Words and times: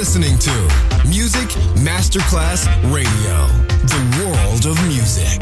listening 0.00 0.38
to 0.38 0.50
Music 1.06 1.48
Masterclass 1.84 2.64
Radio, 2.90 3.36
the 3.84 4.00
world 4.16 4.64
of 4.64 4.80
music. 4.88 5.38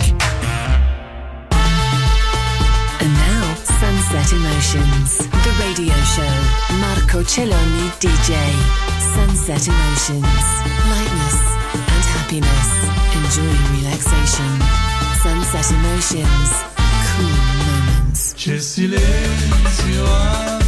And 2.98 3.14
now, 3.14 3.54
Sunset 3.78 4.32
Emotions, 4.32 5.18
the 5.46 5.52
radio 5.62 5.94
show. 6.02 6.34
Marco 6.82 7.22
Celloni, 7.22 7.86
DJ. 8.02 8.34
Sunset 9.14 9.62
Emotions, 9.68 10.26
lightness 10.90 11.38
and 11.94 12.04
happiness. 12.18 12.68
Enjoy 13.14 13.54
relaxation. 13.78 14.50
Sunset 15.22 15.70
Emotions, 15.70 16.50
cool 17.14 17.38
moments. 17.62 18.34
C'è 18.34 18.58
silenzio 18.58 20.67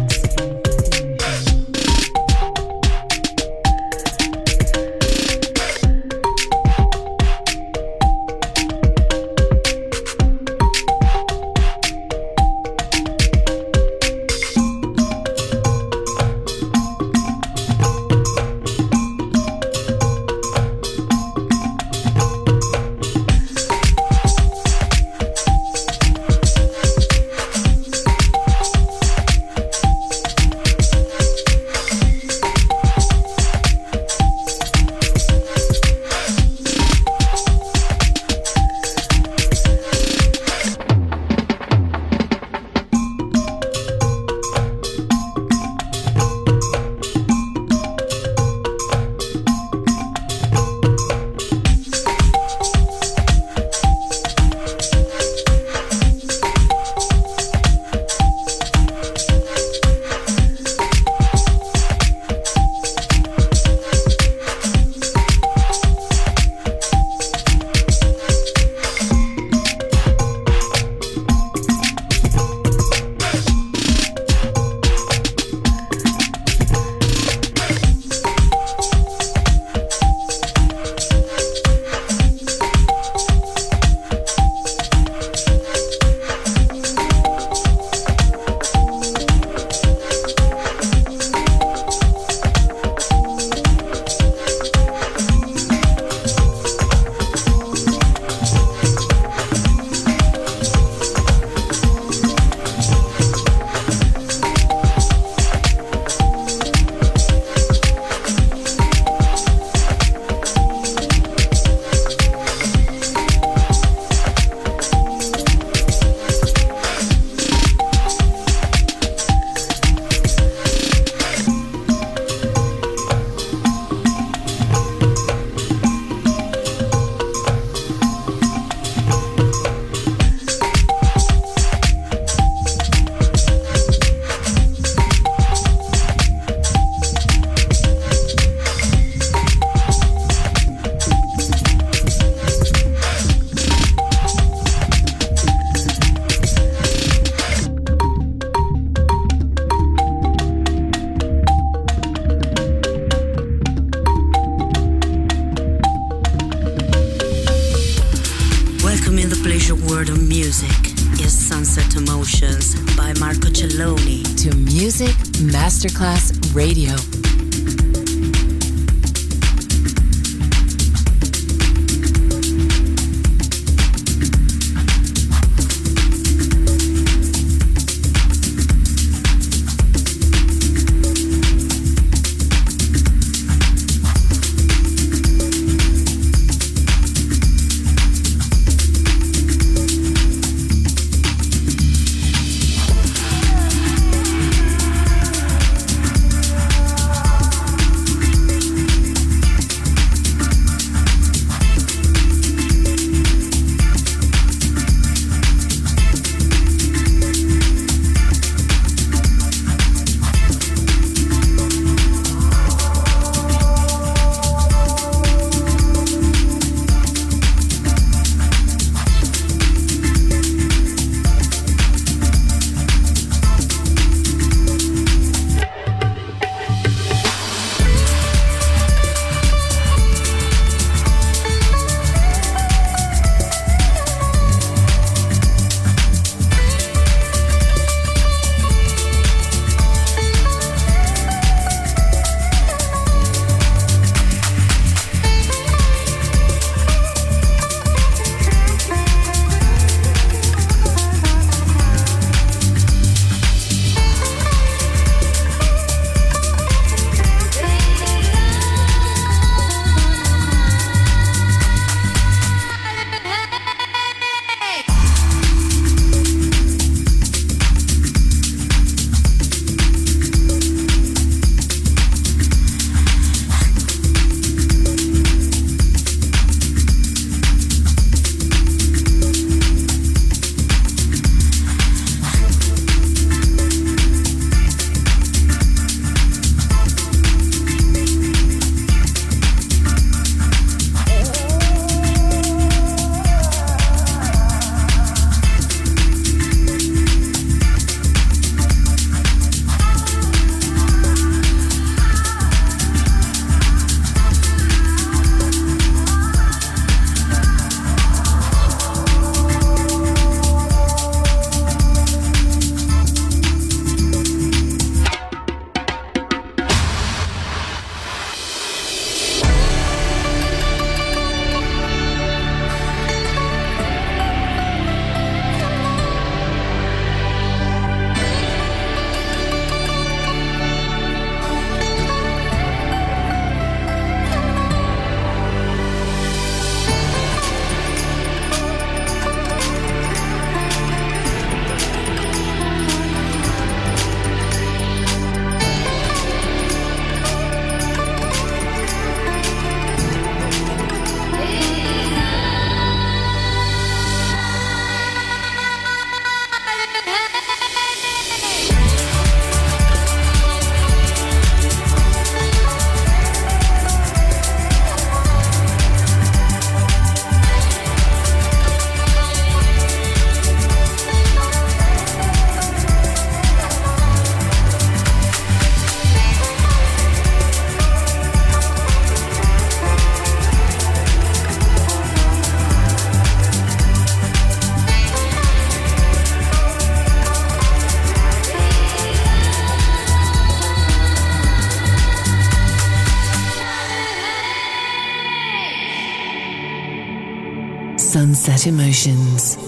Emotions. 399.07 399.60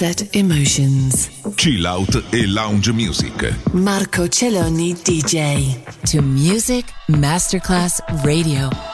Sunset 0.00 0.34
Emotions. 0.34 1.28
Chill 1.56 1.84
out 1.84 2.22
e 2.30 2.46
lounge 2.46 2.90
music. 2.90 3.54
Marco 3.72 4.28
Celloni 4.28 4.94
DJ. 4.94 5.82
To 6.10 6.22
Music 6.22 6.86
Masterclass 7.08 8.02
Radio. 8.22 8.89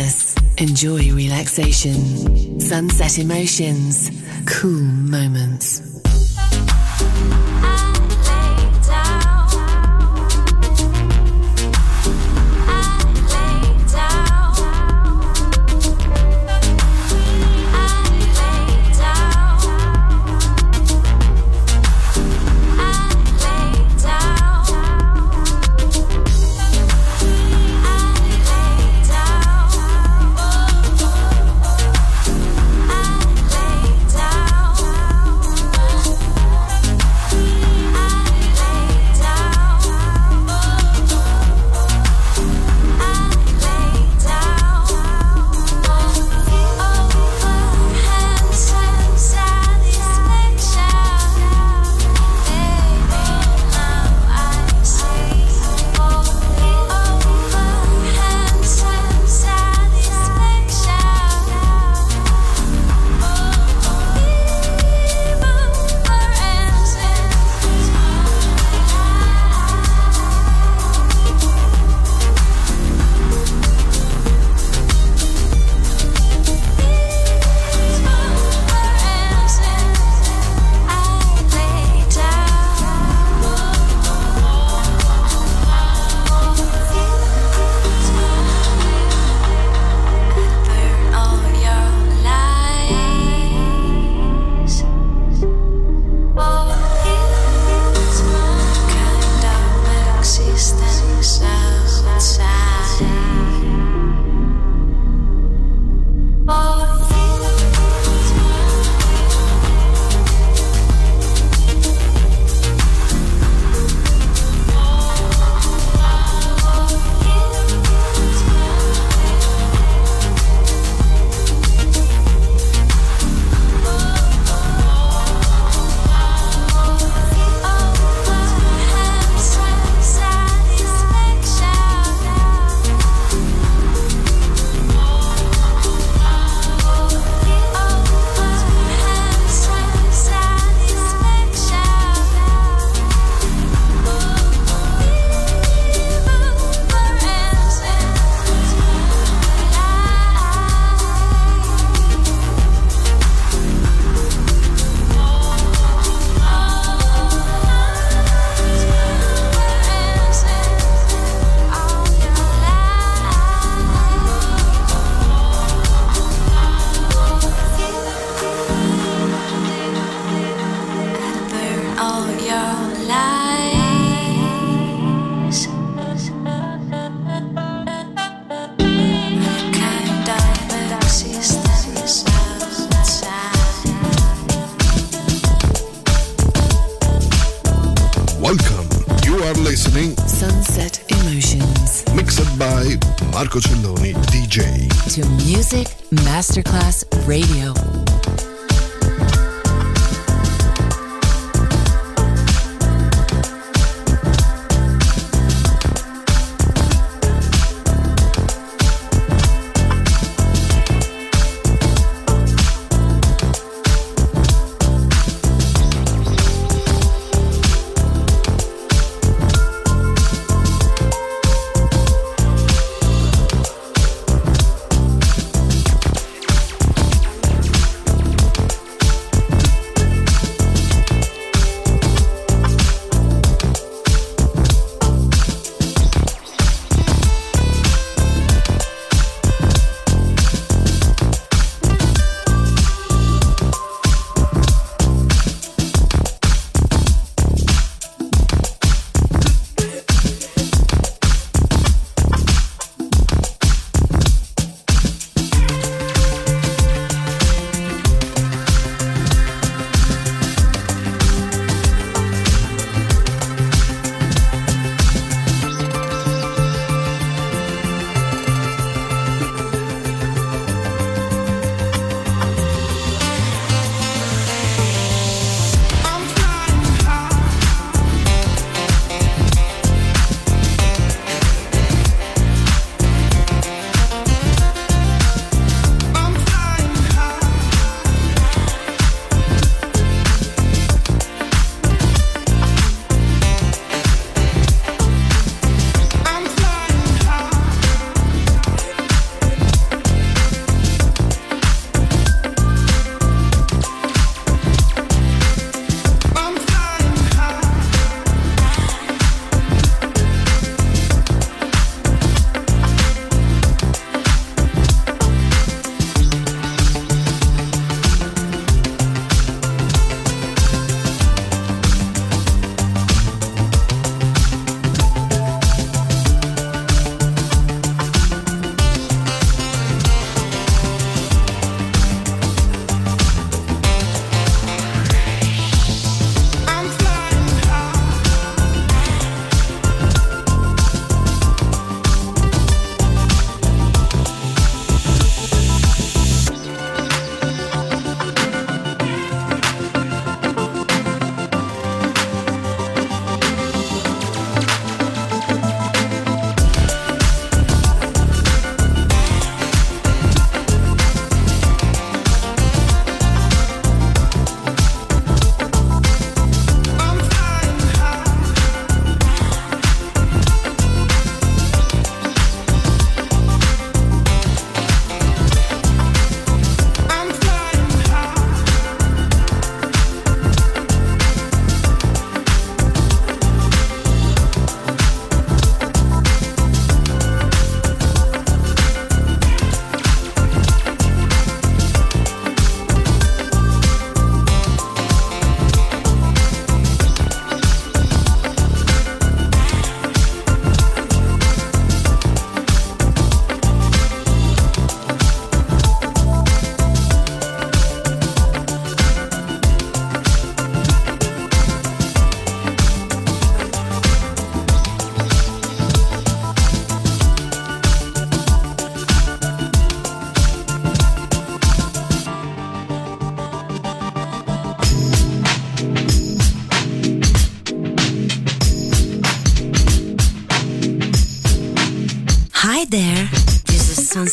Happiness. 0.00 0.34
Enjoy 0.58 1.12
relaxation. 1.12 2.60
Sunset 2.60 3.18
Emotions, 3.18 4.10
cool 4.46 4.82
moments. 4.82 5.99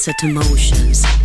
This 0.07 0.23
Emotions. 0.23 1.16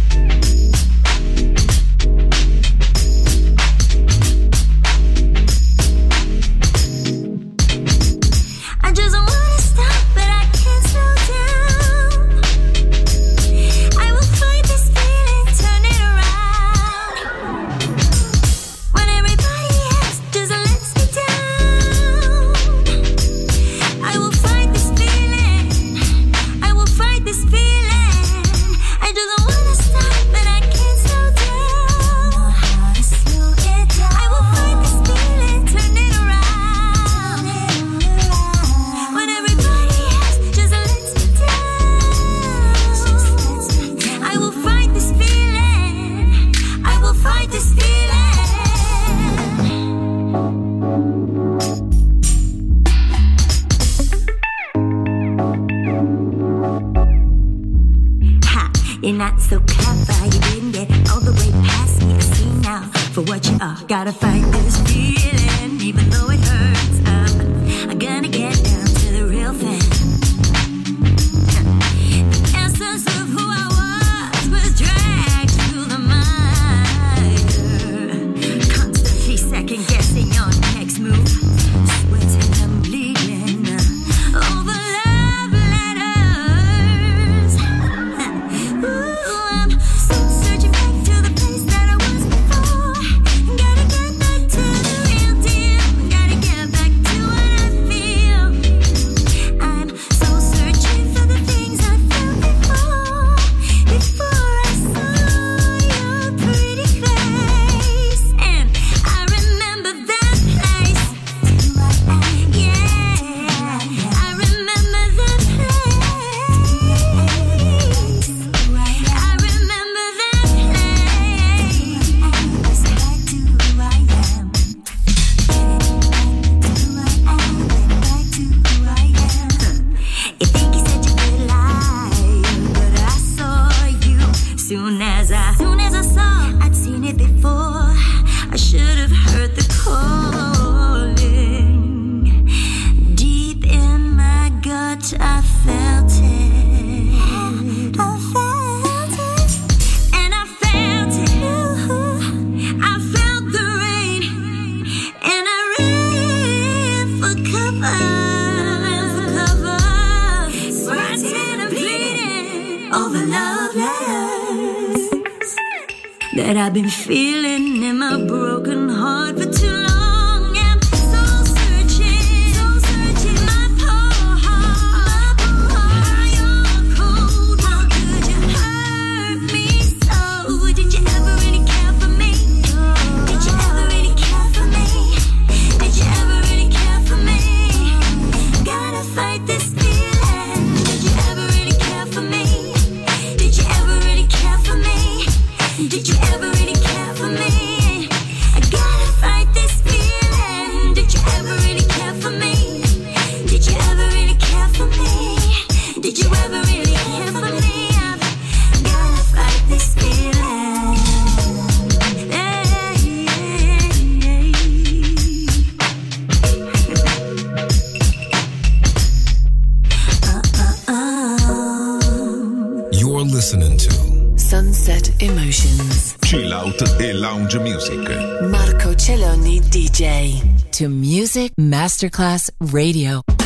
Masterclass 231.83 232.49
Radio. 232.61 233.24